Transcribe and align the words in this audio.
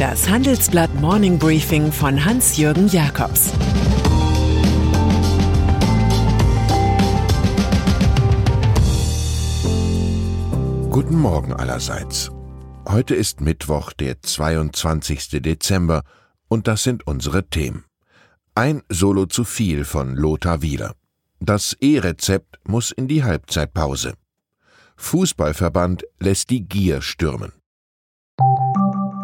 Das 0.00 0.30
Handelsblatt 0.30 0.94
Morning 0.94 1.38
Briefing 1.38 1.92
von 1.92 2.24
Hans-Jürgen 2.24 2.88
Jakobs 2.88 3.50
Guten 10.88 11.18
Morgen 11.18 11.52
allerseits. 11.52 12.30
Heute 12.88 13.14
ist 13.14 13.42
Mittwoch, 13.42 13.92
der 13.92 14.22
22. 14.22 15.42
Dezember, 15.42 16.02
und 16.48 16.66
das 16.66 16.82
sind 16.82 17.06
unsere 17.06 17.50
Themen. 17.50 17.84
Ein 18.54 18.80
Solo 18.88 19.26
zu 19.26 19.44
viel 19.44 19.84
von 19.84 20.16
Lothar 20.16 20.62
Wieler. 20.62 20.94
Das 21.40 21.76
E-Rezept 21.78 22.58
muss 22.66 22.90
in 22.90 23.06
die 23.06 23.22
Halbzeitpause. 23.22 24.14
Fußballverband 24.96 26.04
lässt 26.18 26.48
die 26.48 26.66
Gier 26.66 27.02
stürmen. 27.02 27.52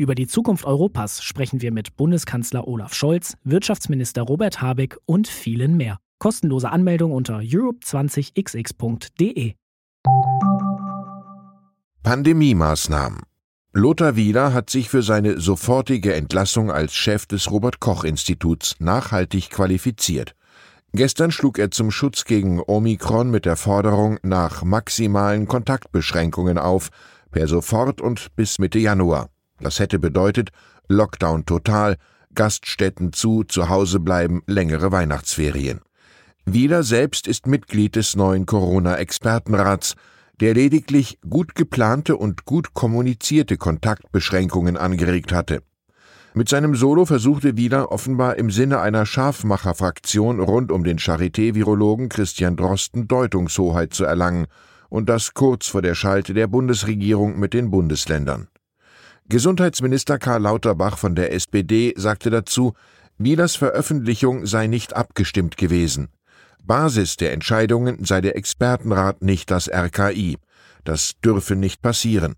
Über 0.00 0.14
die 0.14 0.28
Zukunft 0.28 0.64
Europas 0.64 1.24
sprechen 1.24 1.60
wir 1.60 1.72
mit 1.72 1.96
Bundeskanzler 1.96 2.68
Olaf 2.68 2.94
Scholz, 2.94 3.36
Wirtschaftsminister 3.42 4.22
Robert 4.22 4.62
Habeck 4.62 4.96
und 5.06 5.26
vielen 5.26 5.76
mehr. 5.76 5.98
Kostenlose 6.20 6.70
Anmeldung 6.70 7.10
unter 7.10 7.38
europe20xx.de. 7.38 9.54
Pandemie-Maßnahmen. 12.04 13.22
Lothar 13.72 14.14
Wieler 14.14 14.54
hat 14.54 14.70
sich 14.70 14.88
für 14.88 15.02
seine 15.02 15.40
sofortige 15.40 16.14
Entlassung 16.14 16.70
als 16.70 16.94
Chef 16.94 17.26
des 17.26 17.50
Robert 17.50 17.80
Koch 17.80 18.04
Instituts 18.04 18.76
nachhaltig 18.78 19.50
qualifiziert. 19.50 20.36
Gestern 20.92 21.32
schlug 21.32 21.58
er 21.58 21.72
zum 21.72 21.90
Schutz 21.90 22.24
gegen 22.24 22.62
Omikron 22.64 23.32
mit 23.32 23.46
der 23.46 23.56
Forderung 23.56 24.20
nach 24.22 24.62
maximalen 24.62 25.48
Kontaktbeschränkungen 25.48 26.56
auf, 26.56 26.90
per 27.32 27.48
sofort 27.48 28.00
und 28.00 28.28
bis 28.36 28.60
Mitte 28.60 28.78
Januar. 28.78 29.28
Das 29.60 29.80
hätte 29.80 29.98
bedeutet 29.98 30.50
Lockdown 30.88 31.46
total, 31.46 31.96
Gaststätten 32.34 33.12
zu, 33.12 33.44
zu 33.44 33.68
Hause 33.68 34.00
bleiben, 34.00 34.42
längere 34.46 34.92
Weihnachtsferien. 34.92 35.80
Wieler 36.46 36.82
selbst 36.82 37.26
ist 37.26 37.46
Mitglied 37.46 37.96
des 37.96 38.16
neuen 38.16 38.46
Corona-Expertenrats, 38.46 39.94
der 40.40 40.54
lediglich 40.54 41.18
gut 41.28 41.54
geplante 41.54 42.16
und 42.16 42.44
gut 42.44 42.74
kommunizierte 42.74 43.56
Kontaktbeschränkungen 43.56 44.76
angeregt 44.76 45.32
hatte. 45.32 45.62
Mit 46.34 46.48
seinem 46.48 46.76
Solo 46.76 47.04
versuchte 47.04 47.56
Wieler 47.56 47.90
offenbar 47.90 48.36
im 48.36 48.50
Sinne 48.50 48.80
einer 48.80 49.06
Scharfmacherfraktion 49.06 50.40
rund 50.40 50.70
um 50.70 50.84
den 50.84 50.98
Charité-Virologen 50.98 52.08
Christian 52.08 52.56
Drosten 52.56 53.08
Deutungshoheit 53.08 53.92
zu 53.92 54.04
erlangen, 54.04 54.46
und 54.90 55.08
das 55.08 55.34
kurz 55.34 55.66
vor 55.66 55.82
der 55.82 55.94
Schalte 55.94 56.32
der 56.32 56.46
Bundesregierung 56.46 57.38
mit 57.38 57.52
den 57.52 57.70
Bundesländern. 57.70 58.48
Gesundheitsminister 59.30 60.18
Karl 60.18 60.40
Lauterbach 60.42 60.96
von 60.96 61.14
der 61.14 61.34
SPD 61.34 61.92
sagte 61.96 62.30
dazu, 62.30 62.72
Wielers 63.18 63.56
Veröffentlichung 63.56 64.46
sei 64.46 64.68
nicht 64.68 64.96
abgestimmt 64.96 65.58
gewesen. 65.58 66.08
Basis 66.64 67.16
der 67.16 67.32
Entscheidungen 67.32 68.04
sei 68.04 68.22
der 68.22 68.36
Expertenrat, 68.36 69.20
nicht 69.20 69.50
das 69.50 69.68
RKI. 69.68 70.38
Das 70.84 71.14
dürfe 71.22 71.56
nicht 71.56 71.82
passieren. 71.82 72.36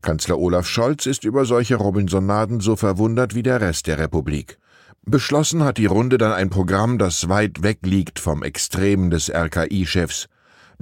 Kanzler 0.00 0.38
Olaf 0.38 0.68
Scholz 0.68 1.06
ist 1.06 1.24
über 1.24 1.44
solche 1.44 1.74
Robinsonaden 1.74 2.60
so 2.60 2.76
verwundert 2.76 3.34
wie 3.34 3.42
der 3.42 3.60
Rest 3.60 3.88
der 3.88 3.98
Republik. 3.98 4.58
Beschlossen 5.04 5.64
hat 5.64 5.78
die 5.78 5.86
Runde 5.86 6.18
dann 6.18 6.32
ein 6.32 6.50
Programm, 6.50 6.98
das 6.98 7.28
weit 7.28 7.64
weg 7.64 7.78
liegt 7.82 8.20
vom 8.20 8.44
Extremen 8.44 9.10
des 9.10 9.28
RKI-Chefs. 9.28 10.28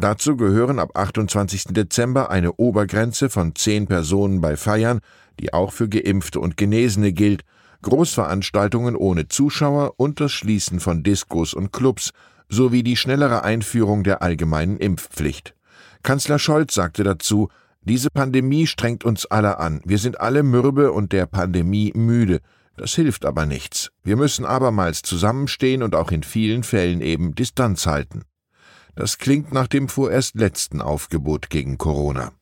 Dazu 0.00 0.34
gehören 0.34 0.78
ab 0.78 0.96
28. 0.98 1.64
Dezember 1.74 2.30
eine 2.30 2.54
Obergrenze 2.54 3.28
von 3.28 3.54
zehn 3.54 3.86
Personen 3.86 4.40
bei 4.40 4.56
Feiern, 4.56 5.00
die 5.38 5.52
auch 5.52 5.74
für 5.74 5.90
Geimpfte 5.90 6.40
und 6.40 6.56
Genesene 6.56 7.12
gilt, 7.12 7.42
Großveranstaltungen 7.82 8.96
ohne 8.96 9.28
Zuschauer 9.28 9.92
und 9.98 10.18
das 10.18 10.32
Schließen 10.32 10.80
von 10.80 11.02
Diskos 11.02 11.52
und 11.52 11.70
Clubs 11.74 12.12
sowie 12.48 12.82
die 12.82 12.96
schnellere 12.96 13.44
Einführung 13.44 14.02
der 14.02 14.22
allgemeinen 14.22 14.78
Impfpflicht. 14.78 15.54
Kanzler 16.02 16.38
Scholz 16.38 16.72
sagte 16.72 17.04
dazu, 17.04 17.50
diese 17.82 18.08
Pandemie 18.08 18.66
strengt 18.66 19.04
uns 19.04 19.26
alle 19.26 19.58
an. 19.58 19.82
Wir 19.84 19.98
sind 19.98 20.18
alle 20.18 20.42
mürbe 20.42 20.92
und 20.92 21.12
der 21.12 21.26
Pandemie 21.26 21.92
müde. 21.94 22.40
Das 22.78 22.94
hilft 22.94 23.26
aber 23.26 23.44
nichts. 23.44 23.90
Wir 24.02 24.16
müssen 24.16 24.46
abermals 24.46 25.02
zusammenstehen 25.02 25.82
und 25.82 25.94
auch 25.94 26.10
in 26.10 26.22
vielen 26.22 26.62
Fällen 26.62 27.02
eben 27.02 27.34
Distanz 27.34 27.84
halten. 27.84 28.22
Das 28.94 29.18
klingt 29.18 29.52
nach 29.52 29.66
dem 29.66 29.88
vorerst 29.88 30.34
letzten 30.34 30.80
Aufgebot 30.80 31.50
gegen 31.50 31.78
Corona. 31.78 32.32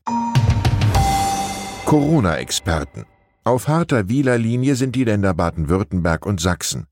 Corona-Experten. 1.85 3.07
Auf 3.45 3.69
harter 3.69 4.09
Wieler 4.09 4.37
Linie 4.37 4.75
sind 4.75 4.95
die 4.95 5.05
Länder 5.05 5.35
Baden-Württemberg 5.35 6.27
und 6.27 6.41
Sachsen. 6.41 6.87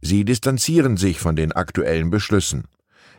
Sie 0.00 0.24
distanzieren 0.24 0.96
sich 0.96 1.18
von 1.20 1.36
den 1.36 1.52
aktuellen 1.52 2.10
Beschlüssen. 2.10 2.64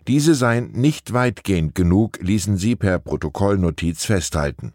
Diese 0.07 0.33
seien 0.33 0.71
nicht 0.71 1.13
weitgehend 1.13 1.75
genug, 1.75 2.17
ließen 2.21 2.57
sie 2.57 2.75
per 2.75 2.99
Protokollnotiz 2.99 4.05
festhalten. 4.05 4.73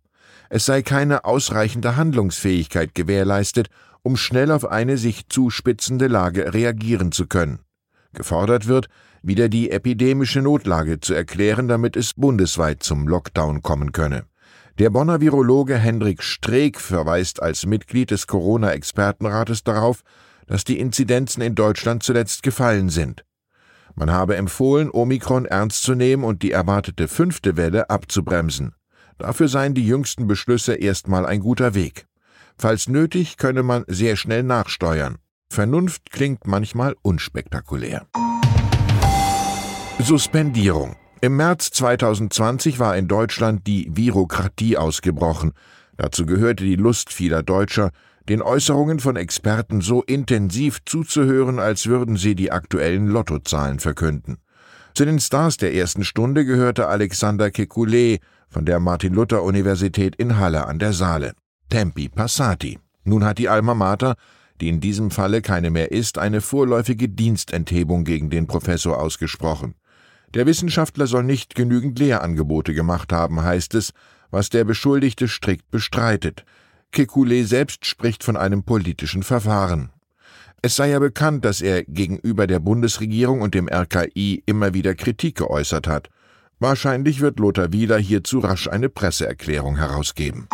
Es 0.51 0.67
sei 0.67 0.83
keine 0.83 1.25
ausreichende 1.25 1.97
Handlungsfähigkeit 1.97 2.95
gewährleistet, 2.95 3.69
um 4.03 4.17
schnell 4.17 4.53
auf 4.53 4.65
eine 4.71 4.99
sich 4.99 5.29
zuspitzende 5.29 6.07
Lage 6.07 6.53
reagieren 6.55 7.11
zu 7.11 7.27
können. 7.27 7.61
Gefordert 8.15 8.67
wird, 8.67 8.89
wieder 9.23 9.49
die 9.49 9.71
epidemische 9.71 10.41
Notlage 10.41 11.01
zu 11.01 11.15
erklären, 11.15 11.69
damit 11.69 11.97
es 11.97 12.15
bundesweit 12.15 12.83
zum 12.83 13.07
Lockdown 13.07 13.63
kommen 13.63 13.93
könne. 13.93 14.25
Der 14.79 14.91
Bonner 14.91 15.21
Virologe 15.21 15.77
Hendrik 15.77 16.23
Streeck 16.23 16.81
verweist 16.81 17.41
als 17.41 17.65
Mitglied 17.65 18.11
des 18.11 18.27
Corona-Expertenrates 18.27 19.63
darauf, 19.63 20.03
dass 20.47 20.65
die 20.65 20.81
Inzidenzen 20.81 21.43
in 21.43 21.55
Deutschland 21.55 22.03
zuletzt 22.03 22.43
gefallen 22.43 22.89
sind. 22.89 23.25
Man 23.95 24.11
habe 24.11 24.37
empfohlen, 24.37 24.91
Omikron 24.91 25.47
ernst 25.47 25.85
zu 25.85 25.95
nehmen 25.95 26.25
und 26.25 26.43
die 26.43 26.51
erwartete 26.51 27.07
fünfte 27.07 27.57
Welle 27.57 27.89
abzubremsen. 27.89 28.75
Dafür 29.19 29.49
seien 29.49 29.75
die 29.75 29.87
jüngsten 29.87 30.27
Beschlüsse 30.27 30.75
erstmal 30.75 31.25
ein 31.25 31.41
guter 31.41 31.75
Weg. 31.75 32.07
Falls 32.59 32.89
nötig, 32.89 33.37
könne 33.37 33.63
man 33.63 33.85
sehr 33.87 34.17
schnell 34.17 34.43
nachsteuern. 34.43 35.19
Vernunft 35.55 36.11
klingt 36.11 36.49
manchmal 36.49 36.97
unspektakulär. 37.03 38.09
Suspendierung. 40.01 40.97
Im 41.21 41.37
März 41.37 41.71
2020 41.71 42.81
war 42.81 42.97
in 42.97 43.07
Deutschland 43.07 43.65
die 43.69 43.89
Virokratie 43.89 44.77
ausgebrochen. 44.77 45.53
Dazu 45.97 46.27
gehörte 46.27 46.65
die 46.65 46.75
Lust 46.75 47.13
vieler 47.13 47.45
Deutscher, 47.45 47.93
den 48.29 48.43
Äußerungen 48.43 48.99
von 48.99 49.15
Experten 49.15 49.81
so 49.81 50.03
intensiv 50.03 50.81
zuzuhören, 50.87 51.61
als 51.61 51.87
würden 51.87 52.17
sie 52.17 52.35
die 52.35 52.51
aktuellen 52.51 53.07
Lottozahlen 53.07 53.79
verkünden. 53.79 54.39
Zu 54.93 55.05
den 55.05 55.21
Stars 55.21 55.57
der 55.57 55.73
ersten 55.73 56.03
Stunde 56.03 56.45
gehörte 56.45 56.89
Alexander 56.89 57.47
Kekulé 57.47 58.19
von 58.49 58.65
der 58.65 58.81
Martin-Luther-Universität 58.81 60.17
in 60.17 60.37
Halle 60.37 60.67
an 60.67 60.81
der 60.81 60.93
Saale. 60.93 61.35
Tempi 61.69 62.09
Passati. 62.09 62.81
Nun 63.05 63.25
hat 63.25 63.39
die 63.39 63.49
Alma 63.49 63.75
Mater, 63.75 64.17
die 64.61 64.69
in 64.69 64.81
diesem 64.81 65.11
Falle 65.11 65.43
keine 65.43 65.71
mehr 65.71 65.91
ist, 65.93 66.19
eine 66.19 66.41
vorläufige 66.41 67.09
Dienstenthebung 67.09 68.05
gegen 68.05 68.31
den 68.31 68.47
Professor 68.47 69.01
ausgesprochen. 69.01 69.75
Der 70.35 70.47
Wissenschaftler 70.47 71.07
soll 71.07 71.25
nicht 71.25 71.55
genügend 71.55 71.99
Lehrangebote 71.99 72.75
gemacht 72.75 73.13
haben, 73.13 73.43
heißt 73.43 73.75
es, 73.75 73.93
was 74.31 74.51
der 74.51 74.65
Beschuldigte 74.65 75.29
strikt 75.29 75.71
bestreitet. 75.71 76.45
Kekulé 76.93 77.45
selbst 77.45 77.87
spricht 77.87 78.25
von 78.25 78.37
einem 78.37 78.65
politischen 78.65 79.23
Verfahren. 79.23 79.91
Es 80.63 80.77
sei 80.77 80.91
ja 80.91 80.99
bekannt, 80.99 81.45
dass 81.45 81.61
er 81.61 81.85
gegenüber 81.85 82.47
der 82.47 82.59
Bundesregierung 82.59 83.43
und 83.43 83.55
dem 83.55 83.69
RKI 83.69 84.43
immer 84.47 84.73
wieder 84.75 84.95
Kritik 84.95 85.37
geäußert 85.37 85.87
hat. 85.87 86.09
Wahrscheinlich 86.59 87.21
wird 87.21 87.39
Lothar 87.39 87.73
Wieler 87.73 87.99
hierzu 87.99 88.39
rasch 88.39 88.69
eine 88.69 88.89
Presseerklärung 88.89 89.77
herausgeben. 89.77 90.49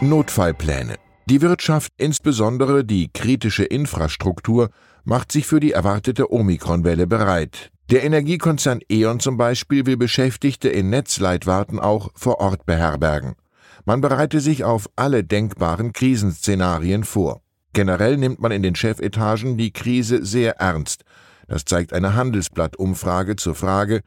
Notfallpläne. 0.00 0.96
Die 1.30 1.42
Wirtschaft, 1.42 1.92
insbesondere 1.96 2.84
die 2.84 3.08
kritische 3.12 3.62
Infrastruktur, 3.62 4.70
macht 5.04 5.30
sich 5.30 5.46
für 5.46 5.60
die 5.60 5.70
erwartete 5.70 6.32
Omikronwelle 6.32 7.06
bereit. 7.06 7.70
Der 7.88 8.02
Energiekonzern 8.02 8.80
E.ON 8.90 9.20
zum 9.20 9.36
Beispiel 9.36 9.86
will 9.86 9.96
Beschäftigte 9.96 10.68
in 10.68 10.90
Netzleitwarten 10.90 11.78
auch 11.78 12.10
vor 12.16 12.40
Ort 12.40 12.66
beherbergen. 12.66 13.36
Man 13.84 14.00
bereite 14.00 14.40
sich 14.40 14.64
auf 14.64 14.90
alle 14.96 15.22
denkbaren 15.22 15.92
Krisenszenarien 15.92 17.04
vor. 17.04 17.42
Generell 17.74 18.16
nimmt 18.16 18.40
man 18.40 18.50
in 18.50 18.64
den 18.64 18.74
Chefetagen 18.74 19.56
die 19.56 19.72
Krise 19.72 20.24
sehr 20.24 20.56
ernst. 20.56 21.04
Das 21.46 21.64
zeigt 21.64 21.92
eine 21.92 22.16
Handelsblatt-Umfrage 22.16 23.36
zur 23.36 23.54
Frage, 23.54 24.00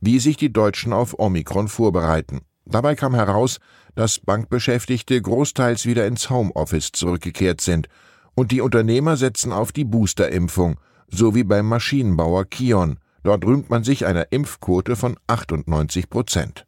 wie 0.00 0.20
sich 0.20 0.36
die 0.36 0.52
Deutschen 0.52 0.92
auf 0.92 1.18
Omikron 1.18 1.66
vorbereiten. 1.66 2.42
Dabei 2.70 2.94
kam 2.94 3.14
heraus, 3.14 3.58
dass 3.94 4.20
Bankbeschäftigte 4.20 5.20
großteils 5.20 5.86
wieder 5.86 6.06
ins 6.06 6.28
Homeoffice 6.28 6.92
zurückgekehrt 6.92 7.60
sind 7.60 7.88
und 8.34 8.52
die 8.52 8.60
Unternehmer 8.60 9.16
setzen 9.16 9.52
auf 9.52 9.72
die 9.72 9.84
Boosterimpfung, 9.84 10.78
so 11.08 11.34
wie 11.34 11.44
beim 11.44 11.66
Maschinenbauer 11.66 12.44
Kion. 12.44 12.98
Dort 13.24 13.44
rühmt 13.44 13.70
man 13.70 13.84
sich 13.84 14.06
einer 14.06 14.30
Impfquote 14.30 14.96
von 14.96 15.16
98 15.26 16.08
Prozent. 16.10 16.66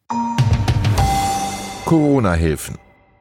Corona-Hilfen. 1.85 2.79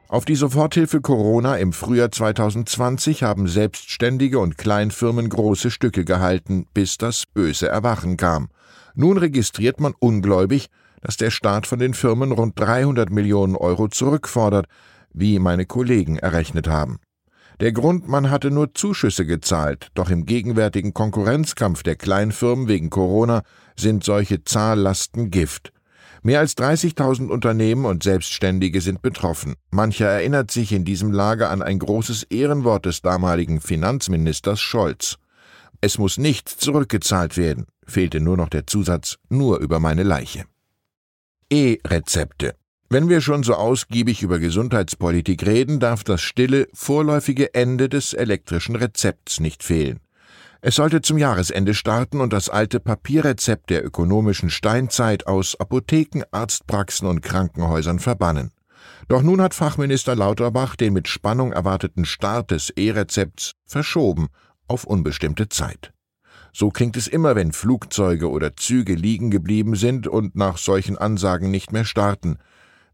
Auf 0.08 0.24
die 0.24 0.34
Soforthilfe 0.34 1.00
Corona 1.00 1.56
im 1.56 1.72
Frühjahr 1.72 2.10
2020 2.10 3.22
haben 3.22 3.46
Selbstständige 3.46 4.40
und 4.40 4.58
Kleinfirmen 4.58 5.28
große 5.28 5.70
Stücke 5.70 6.04
gehalten, 6.04 6.66
bis 6.74 6.98
das 6.98 7.24
böse 7.32 7.68
Erwachen 7.68 8.16
kam. 8.16 8.48
Nun 8.94 9.18
registriert 9.18 9.78
man 9.78 9.94
ungläubig, 9.98 10.68
dass 11.00 11.16
der 11.16 11.30
Staat 11.30 11.66
von 11.66 11.78
den 11.78 11.94
Firmen 11.94 12.32
rund 12.32 12.58
300 12.58 13.10
Millionen 13.10 13.56
Euro 13.56 13.88
zurückfordert, 13.88 14.66
wie 15.12 15.38
meine 15.38 15.66
Kollegen 15.66 16.18
errechnet 16.18 16.68
haben. 16.68 16.98
Der 17.60 17.72
Grund, 17.72 18.08
man 18.08 18.30
hatte 18.30 18.50
nur 18.50 18.72
Zuschüsse 18.72 19.26
gezahlt, 19.26 19.88
doch 19.94 20.08
im 20.08 20.24
gegenwärtigen 20.24 20.94
Konkurrenzkampf 20.94 21.82
der 21.82 21.96
Kleinfirmen 21.96 22.68
wegen 22.68 22.88
Corona 22.88 23.42
sind 23.76 24.02
solche 24.02 24.44
Zahllasten 24.44 25.30
Gift. 25.30 25.72
Mehr 26.22 26.40
als 26.40 26.56
30.000 26.56 27.28
Unternehmen 27.28 27.84
und 27.84 28.02
Selbstständige 28.02 28.80
sind 28.80 29.02
betroffen. 29.02 29.56
Mancher 29.70 30.06
erinnert 30.06 30.50
sich 30.50 30.72
in 30.72 30.84
diesem 30.84 31.12
Lager 31.12 31.50
an 31.50 31.62
ein 31.62 31.78
großes 31.78 32.24
Ehrenwort 32.24 32.86
des 32.86 33.02
damaligen 33.02 33.60
Finanzministers 33.60 34.60
Scholz. 34.60 35.16
Es 35.82 35.98
muss 35.98 36.18
nichts 36.18 36.58
zurückgezahlt 36.58 37.36
werden, 37.36 37.66
fehlte 37.86 38.20
nur 38.20 38.36
noch 38.36 38.50
der 38.50 38.66
Zusatz 38.66 39.16
nur 39.28 39.60
über 39.60 39.80
meine 39.80 40.02
Leiche. 40.02 40.44
E-Rezepte 41.50 42.54
wenn 42.92 43.08
wir 43.08 43.20
schon 43.20 43.44
so 43.44 43.54
ausgiebig 43.54 44.20
über 44.24 44.40
Gesundheitspolitik 44.40 45.46
reden, 45.46 45.78
darf 45.78 46.02
das 46.02 46.20
stille, 46.20 46.66
vorläufige 46.74 47.54
Ende 47.54 47.88
des 47.88 48.14
elektrischen 48.14 48.74
Rezepts 48.74 49.38
nicht 49.38 49.62
fehlen. 49.62 50.00
Es 50.60 50.74
sollte 50.74 51.00
zum 51.00 51.16
Jahresende 51.16 51.74
starten 51.74 52.20
und 52.20 52.32
das 52.32 52.48
alte 52.48 52.80
Papierrezept 52.80 53.70
der 53.70 53.86
ökonomischen 53.86 54.50
Steinzeit 54.50 55.28
aus 55.28 55.54
Apotheken, 55.60 56.24
Arztpraxen 56.32 57.06
und 57.06 57.22
Krankenhäusern 57.22 58.00
verbannen. 58.00 58.50
Doch 59.06 59.22
nun 59.22 59.40
hat 59.40 59.54
Fachminister 59.54 60.16
Lauterbach 60.16 60.74
den 60.74 60.92
mit 60.92 61.06
Spannung 61.06 61.52
erwarteten 61.52 62.04
Start 62.04 62.50
des 62.50 62.70
E-Rezepts 62.70 63.52
verschoben 63.66 64.30
auf 64.66 64.82
unbestimmte 64.82 65.48
Zeit. 65.48 65.92
So 66.52 66.70
klingt 66.70 66.96
es 66.96 67.06
immer, 67.06 67.36
wenn 67.36 67.52
Flugzeuge 67.52 68.30
oder 68.30 68.56
Züge 68.56 68.94
liegen 68.94 69.30
geblieben 69.30 69.76
sind 69.76 70.06
und 70.06 70.36
nach 70.36 70.58
solchen 70.58 70.98
Ansagen 70.98 71.50
nicht 71.50 71.72
mehr 71.72 71.84
starten. 71.84 72.38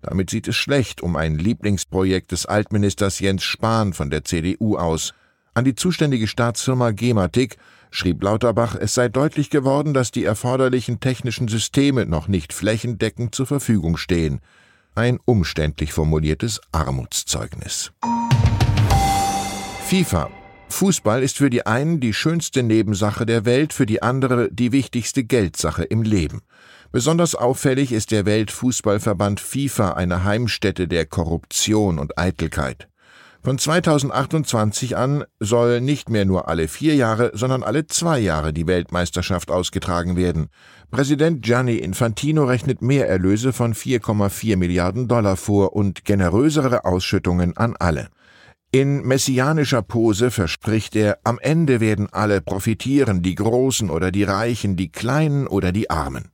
Damit 0.02 0.30
sieht 0.30 0.46
es 0.46 0.56
schlecht 0.56 1.00
um 1.00 1.16
ein 1.16 1.36
Lieblingsprojekt 1.36 2.32
des 2.32 2.46
Altministers 2.46 3.18
Jens 3.18 3.42
Spahn 3.42 3.92
von 3.92 4.10
der 4.10 4.24
CDU 4.24 4.76
aus. 4.76 5.14
An 5.54 5.64
die 5.64 5.74
zuständige 5.74 6.26
Staatsfirma 6.26 6.90
Gematik 6.90 7.56
schrieb 7.90 8.22
Lauterbach, 8.22 8.76
es 8.78 8.94
sei 8.94 9.08
deutlich 9.08 9.48
geworden, 9.48 9.94
dass 9.94 10.10
die 10.10 10.24
erforderlichen 10.24 11.00
technischen 11.00 11.48
Systeme 11.48 12.04
noch 12.04 12.28
nicht 12.28 12.52
flächendeckend 12.52 13.34
zur 13.34 13.46
Verfügung 13.46 13.96
stehen. 13.96 14.40
Ein 14.94 15.18
umständlich 15.24 15.92
formuliertes 15.92 16.60
Armutszeugnis. 16.72 17.92
FIFA. 19.86 20.30
Fußball 20.68 21.22
ist 21.22 21.38
für 21.38 21.50
die 21.50 21.64
einen 21.64 22.00
die 22.00 22.12
schönste 22.12 22.62
Nebensache 22.62 23.24
der 23.24 23.44
Welt, 23.44 23.72
für 23.72 23.86
die 23.86 24.02
andere 24.02 24.50
die 24.52 24.72
wichtigste 24.72 25.24
Geldsache 25.24 25.84
im 25.84 26.02
Leben. 26.02 26.42
Besonders 26.92 27.34
auffällig 27.34 27.92
ist 27.92 28.10
der 28.10 28.26
Weltfußballverband 28.26 29.40
FIFA 29.40 29.92
eine 29.92 30.24
Heimstätte 30.24 30.88
der 30.88 31.06
Korruption 31.06 31.98
und 31.98 32.18
Eitelkeit. 32.18 32.88
Von 33.46 33.58
2028 33.58 34.96
an 34.96 35.24
soll 35.38 35.80
nicht 35.80 36.10
mehr 36.10 36.24
nur 36.24 36.48
alle 36.48 36.66
vier 36.66 36.96
Jahre, 36.96 37.30
sondern 37.32 37.62
alle 37.62 37.86
zwei 37.86 38.18
Jahre 38.18 38.52
die 38.52 38.66
Weltmeisterschaft 38.66 39.52
ausgetragen 39.52 40.16
werden. 40.16 40.48
Präsident 40.90 41.42
Gianni 41.42 41.76
Infantino 41.76 42.44
rechnet 42.44 42.82
Mehrerlöse 42.82 43.52
von 43.52 43.72
4,4 43.72 44.56
Milliarden 44.56 45.06
Dollar 45.06 45.36
vor 45.36 45.76
und 45.76 46.04
generösere 46.04 46.84
Ausschüttungen 46.84 47.56
an 47.56 47.76
alle. 47.78 48.08
In 48.72 49.06
messianischer 49.06 49.82
Pose 49.82 50.30
verspricht 50.30 50.96
er, 50.96 51.18
am 51.24 51.38
Ende 51.38 51.80
werden 51.80 52.08
alle 52.12 52.40
profitieren, 52.40 53.22
die 53.22 53.34
Großen 53.34 53.90
oder 53.90 54.10
die 54.10 54.24
Reichen, 54.24 54.76
die 54.76 54.90
Kleinen 54.90 55.46
oder 55.46 55.72
die 55.72 55.88
Armen. 55.88 56.28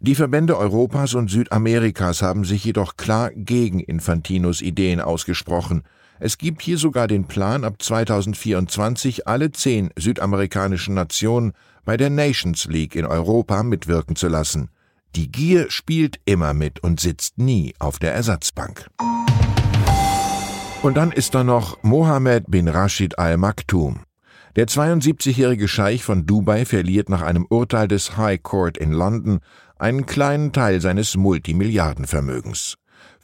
Die 0.00 0.14
Verbände 0.14 0.56
Europas 0.56 1.14
und 1.14 1.30
Südamerikas 1.30 2.22
haben 2.22 2.44
sich 2.44 2.64
jedoch 2.64 2.96
klar 2.96 3.30
gegen 3.34 3.80
Infantinos 3.80 4.60
Ideen 4.60 5.00
ausgesprochen. 5.00 5.82
Es 6.20 6.38
gibt 6.38 6.62
hier 6.62 6.78
sogar 6.78 7.08
den 7.08 7.26
Plan, 7.26 7.64
ab 7.64 7.82
2024 7.82 9.26
alle 9.26 9.50
zehn 9.50 9.90
südamerikanischen 9.96 10.94
Nationen 10.94 11.52
bei 11.84 11.96
der 11.96 12.10
Nations 12.10 12.66
League 12.66 12.96
in 12.96 13.06
Europa 13.06 13.62
mitwirken 13.62 14.14
zu 14.14 14.28
lassen. 14.28 14.68
Die 15.16 15.30
Gier 15.30 15.70
spielt 15.70 16.20
immer 16.24 16.54
mit 16.54 16.82
und 16.82 17.00
sitzt 17.00 17.38
nie 17.38 17.74
auf 17.78 17.98
der 17.98 18.14
Ersatzbank. 18.14 18.88
Und 20.84 20.98
dann 20.98 21.12
ist 21.12 21.34
da 21.34 21.44
noch 21.44 21.82
Mohammed 21.82 22.44
bin 22.48 22.68
Rashid 22.68 23.18
Al 23.18 23.38
Maktoum. 23.38 24.00
Der 24.54 24.66
72-jährige 24.66 25.66
Scheich 25.66 26.04
von 26.04 26.26
Dubai 26.26 26.66
verliert 26.66 27.08
nach 27.08 27.22
einem 27.22 27.46
Urteil 27.48 27.88
des 27.88 28.18
High 28.18 28.42
Court 28.42 28.76
in 28.76 28.92
London 28.92 29.38
einen 29.78 30.04
kleinen 30.04 30.52
Teil 30.52 30.82
seines 30.82 31.16
Multimilliardenvermögens. 31.16 32.74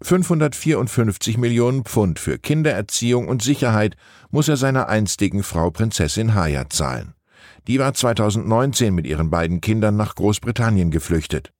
554 0.01 1.37
Millionen 1.37 1.85
Pfund 1.85 2.19
für 2.19 2.39
Kindererziehung 2.39 3.29
und 3.29 3.43
Sicherheit 3.43 3.95
muss 4.31 4.49
er 4.49 4.57
seiner 4.57 4.89
einstigen 4.89 5.43
Frau 5.43 5.71
Prinzessin 5.71 6.35
Haya 6.35 6.71
zahlen. 6.71 7.13
Die 7.67 7.79
war 7.79 7.93
2019 7.93 8.95
mit 8.95 9.07
ihren 9.07 9.29
beiden 9.29 9.61
Kindern 9.61 9.97
nach 9.97 10.15
Großbritannien 10.15 10.91
geflüchtet. 10.91 11.53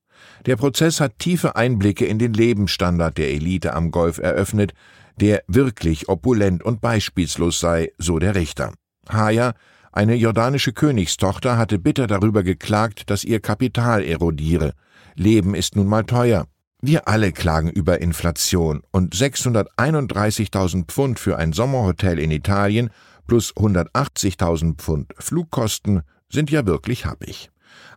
Der 0.47 0.57
Prozess 0.57 0.99
hat 0.99 1.19
tiefe 1.19 1.57
Einblicke 1.57 2.07
in 2.07 2.19
den 2.19 2.33
Lebensstandard 2.33 3.19
der 3.19 3.29
Elite 3.29 3.75
am 3.75 3.91
Golf 3.91 4.17
eröffnet, 4.17 4.73
der 5.21 5.43
wirklich 5.47 6.09
opulent 6.09 6.63
und 6.63 6.81
beispielslos 6.81 7.61
sei, 7.61 7.93
so 7.99 8.19
der 8.19 8.35
Richter. 8.35 8.73
Haya 9.09 9.55
eine 9.93 10.15
jordanische 10.15 10.73
Königstochter 10.73 11.59
hatte 11.59 11.79
bitter 11.79 12.07
darüber 12.07 12.45
geklagt, 12.45 13.11
dass 13.11 13.25
ihr 13.25 13.41
Kapital 13.41 14.05
erodiere. 14.05 14.73
Leben 15.17 15.55
ist 15.55 15.75
nun 15.75 15.89
mal 15.89 16.05
teuer. 16.05 16.47
Wir 16.81 17.09
alle 17.09 17.33
klagen 17.33 17.71
über 17.71 18.01
Inflation 18.01 18.83
und 18.93 19.15
631.000 19.15 20.87
Pfund 20.87 21.19
für 21.19 21.37
ein 21.37 21.53
Sommerhotel 21.53 22.19
in 22.19 22.31
Italien 22.31 22.91
plus 23.27 23.55
180.000 23.55 24.77
Pfund 24.77 25.13
Flugkosten 25.19 26.03
sind 26.31 26.51
ja 26.51 26.65
wirklich 26.67 27.05
happig. 27.05 27.51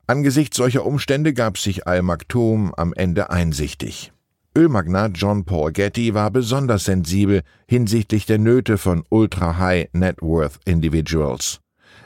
Angesichts 0.07 0.57
solcher 0.57 0.85
Umstände 0.85 1.33
gab 1.33 1.57
sich 1.57 1.87
Al 1.87 2.01
Maktoum 2.01 2.73
am 2.75 2.91
Ende 2.93 3.29
einsichtig. 3.29 4.11
Ölmagnat 4.55 5.13
John 5.15 5.45
Paul 5.45 5.71
Getty 5.71 6.13
war 6.13 6.29
besonders 6.29 6.85
sensibel 6.85 7.41
hinsichtlich 7.67 8.27
der 8.27 8.37
Nöte 8.37 8.77
von 8.77 9.03
Ultra-High 9.09 9.89
Net 9.93 10.21
Worth 10.21 10.59
Individuals. 10.65 11.59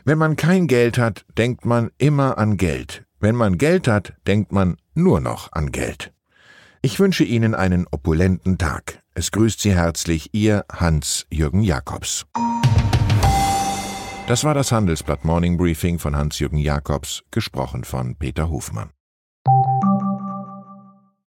Wenn 0.06 0.18
man 0.18 0.38
kein 0.38 0.68
Geld 0.68 0.98
hat, 0.98 1.26
denkt 1.38 1.66
man 1.66 1.92
immer 1.98 2.38
an 2.38 2.56
Geld. 2.56 3.04
Wenn 3.20 3.36
man 3.36 3.58
Geld 3.58 3.90
hat, 3.90 4.14
denkt 4.28 4.54
man 4.54 4.78
nur 4.94 5.20
noch 5.20 5.52
an 5.52 5.72
Geld. 5.72 6.14
Ich 6.82 7.02
wünsche 7.02 7.26
Ihnen 7.26 7.54
einen 7.54 7.86
opulenten 7.92 8.58
Tag. 8.58 9.02
Es 9.14 9.32
grüßt 9.32 9.60
Sie 9.60 9.74
herzlich 9.74 10.30
Ihr 10.34 10.64
Hans-Jürgen 10.72 11.64
Jakobs. 11.64 12.26
Das 14.28 14.46
war 14.46 14.54
das 14.54 14.72
Handelsblatt 14.72 15.26
Morning 15.26 15.58
Briefing 15.58 16.00
von 16.00 16.16
Hans-Jürgen 16.16 16.60
Jakobs, 16.60 17.24
gesprochen 17.32 17.84
von 17.84 18.16
Peter 18.16 18.50
Hofmann. 18.50 18.92